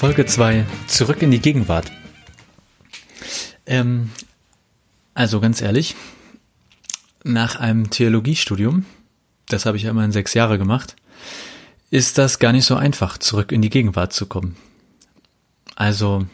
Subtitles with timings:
[0.00, 1.92] Folge 2, zurück in die Gegenwart.
[3.66, 4.10] Ähm,
[5.12, 5.94] also ganz ehrlich,
[7.22, 8.86] nach einem Theologiestudium,
[9.50, 10.96] das habe ich ja immerhin sechs Jahre gemacht,
[11.90, 14.56] ist das gar nicht so einfach, zurück in die Gegenwart zu kommen.
[15.76, 16.26] Also,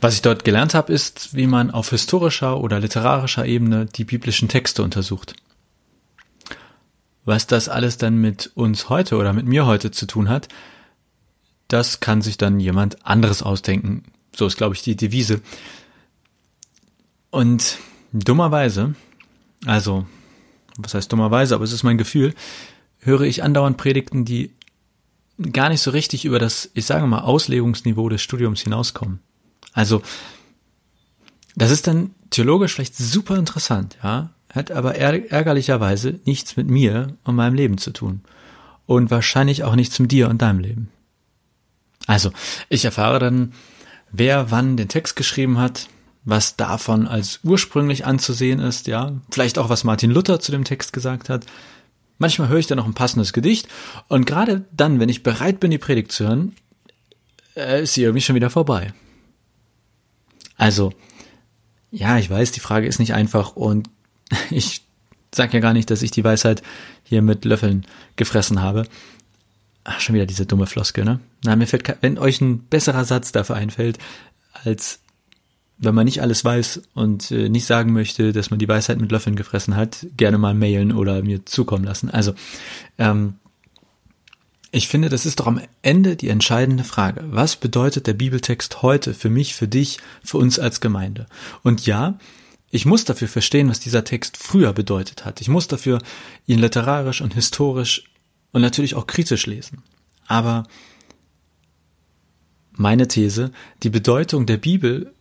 [0.00, 4.48] was ich dort gelernt habe, ist, wie man auf historischer oder literarischer Ebene die biblischen
[4.48, 5.36] Texte untersucht.
[7.24, 10.48] Was das alles dann mit uns heute oder mit mir heute zu tun hat,
[11.68, 14.04] das kann sich dann jemand anderes ausdenken.
[14.34, 15.40] So ist, glaube ich, die Devise.
[17.30, 17.78] Und
[18.12, 18.94] dummerweise,
[19.66, 20.06] also,
[20.76, 22.34] was heißt dummerweise, aber es ist mein Gefühl,
[22.98, 24.52] höre ich andauernd Predigten, die
[25.52, 29.20] gar nicht so richtig über das, ich sage mal, Auslegungsniveau des Studiums hinauskommen.
[29.72, 30.02] Also,
[31.56, 37.34] das ist dann theologisch vielleicht super interessant, ja, hat aber ärgerlicherweise nichts mit mir und
[37.34, 38.22] meinem Leben zu tun.
[38.86, 40.90] Und wahrscheinlich auch nichts mit dir und deinem Leben.
[42.06, 42.32] Also,
[42.68, 43.52] ich erfahre dann,
[44.12, 45.88] wer wann den Text geschrieben hat,
[46.24, 50.92] was davon als ursprünglich anzusehen ist, ja, vielleicht auch was Martin Luther zu dem Text
[50.92, 51.44] gesagt hat.
[52.18, 53.68] Manchmal höre ich dann noch ein passendes Gedicht
[54.08, 56.54] und gerade dann, wenn ich bereit bin, die Predigt zu hören,
[57.56, 58.94] äh, ist sie irgendwie schon wieder vorbei.
[60.56, 60.92] Also,
[61.90, 63.90] ja, ich weiß, die Frage ist nicht einfach und
[64.50, 64.82] ich
[65.34, 66.62] sag ja gar nicht, dass ich die Weisheit
[67.02, 68.86] hier mit Löffeln gefressen habe.
[69.84, 71.20] Ach, schon wieder diese dumme Floskel, ne?
[71.44, 73.98] Na, mir fällt, wenn euch ein besserer Satz dafür einfällt,
[74.64, 75.00] als
[75.76, 79.12] wenn man nicht alles weiß und äh, nicht sagen möchte, dass man die Weisheit mit
[79.12, 82.10] Löffeln gefressen hat, gerne mal mailen oder mir zukommen lassen.
[82.10, 82.34] Also,
[82.98, 83.34] ähm,
[84.70, 87.22] ich finde, das ist doch am Ende die entscheidende Frage.
[87.28, 91.26] Was bedeutet der Bibeltext heute für mich, für dich, für uns als Gemeinde?
[91.62, 92.18] Und ja,
[92.70, 95.40] ich muss dafür verstehen, was dieser Text früher bedeutet hat.
[95.40, 96.00] Ich muss dafür
[96.46, 98.10] ihn literarisch und historisch
[98.54, 99.82] und natürlich auch kritisch lesen.
[100.26, 100.62] Aber
[102.72, 103.50] meine These,
[103.82, 105.12] die Bedeutung der Bibel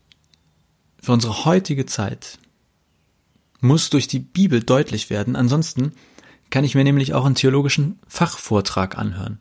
[1.02, 2.38] für unsere heutige Zeit
[3.60, 5.36] muss durch die Bibel deutlich werden.
[5.36, 5.94] Ansonsten
[6.52, 9.40] kann ich mir nämlich auch einen theologischen Fachvortrag anhören.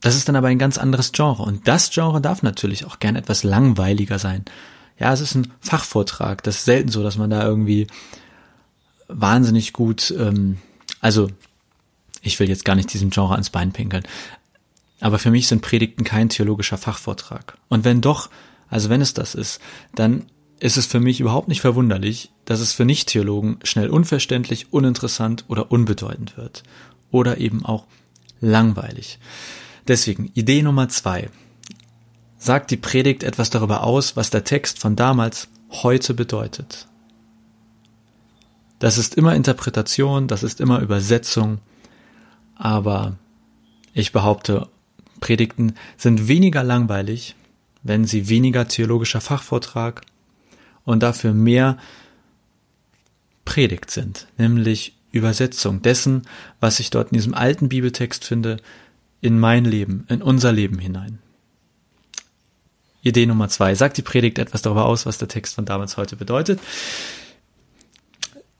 [0.00, 1.42] Das ist dann aber ein ganz anderes Genre.
[1.42, 4.44] Und das Genre darf natürlich auch gern etwas langweiliger sein.
[4.98, 6.44] Ja, es ist ein Fachvortrag.
[6.44, 7.88] Das ist selten so, dass man da irgendwie
[9.08, 10.58] wahnsinnig gut, ähm,
[11.00, 11.28] also
[12.22, 14.04] ich will jetzt gar nicht diesem Genre ans Bein pinkeln.
[15.00, 17.58] Aber für mich sind Predigten kein theologischer Fachvortrag.
[17.68, 18.30] Und wenn doch,
[18.68, 19.60] also wenn es das ist,
[19.94, 20.26] dann
[20.60, 25.72] ist es für mich überhaupt nicht verwunderlich, dass es für Nicht-Theologen schnell unverständlich, uninteressant oder
[25.72, 26.62] unbedeutend wird.
[27.10, 27.86] Oder eben auch
[28.40, 29.18] langweilig.
[29.88, 31.28] Deswegen, Idee Nummer zwei.
[32.38, 36.86] Sagt die Predigt etwas darüber aus, was der Text von damals heute bedeutet?
[38.78, 41.58] Das ist immer Interpretation, das ist immer Übersetzung,
[42.62, 43.16] aber
[43.92, 44.68] ich behaupte,
[45.18, 47.34] Predigten sind weniger langweilig,
[47.82, 50.02] wenn sie weniger theologischer Fachvortrag
[50.84, 51.76] und dafür mehr
[53.44, 56.22] Predigt sind, nämlich Übersetzung dessen,
[56.60, 58.58] was ich dort in diesem alten Bibeltext finde,
[59.20, 61.18] in mein Leben, in unser Leben hinein.
[63.02, 63.74] Idee Nummer zwei.
[63.74, 66.60] Sagt die Predigt etwas darüber aus, was der Text von damals heute bedeutet?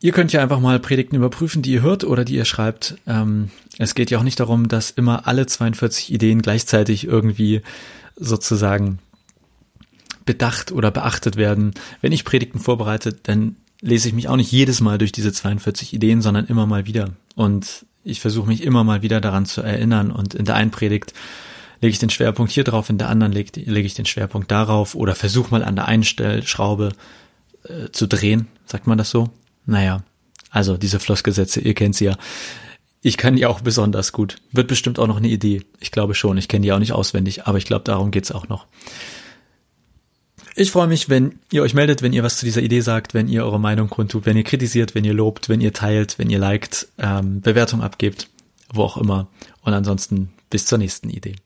[0.02, 2.96] Ihr könnt ja einfach mal Predigten überprüfen, die ihr hört oder die ihr schreibt.
[3.06, 7.62] Ähm, es geht ja auch nicht darum, dass immer alle 42 Ideen gleichzeitig irgendwie
[8.16, 8.98] sozusagen
[10.26, 11.74] bedacht oder beachtet werden.
[12.00, 15.94] Wenn ich Predigten vorbereite, dann lese ich mich auch nicht jedes Mal durch diese 42
[15.94, 17.10] Ideen, sondern immer mal wieder.
[17.36, 20.10] Und ich versuche mich immer mal wieder daran zu erinnern.
[20.10, 21.14] Und in der einen Predigt
[21.80, 24.96] lege ich den Schwerpunkt hier drauf, in der anderen lege, lege ich den Schwerpunkt darauf
[24.96, 26.90] oder versuche mal an der einen Stellschraube
[27.62, 28.48] äh, zu drehen.
[28.66, 29.30] Sagt man das so?
[29.66, 30.02] Naja,
[30.50, 32.16] also diese Flossgesetze, ihr kennt sie ja.
[33.00, 34.36] Ich kann die auch besonders gut.
[34.52, 35.62] Wird bestimmt auch noch eine Idee.
[35.80, 36.38] Ich glaube schon.
[36.38, 38.66] Ich kenne die auch nicht auswendig, aber ich glaube, darum geht's auch noch.
[40.54, 43.26] Ich freue mich, wenn ihr euch meldet, wenn ihr was zu dieser Idee sagt, wenn
[43.26, 46.38] ihr eure Meinung kundtut, wenn ihr kritisiert, wenn ihr lobt, wenn ihr teilt, wenn ihr
[46.38, 48.28] liked, ähm, Bewertung abgebt,
[48.72, 49.28] wo auch immer.
[49.62, 51.36] Und ansonsten bis zur nächsten Idee.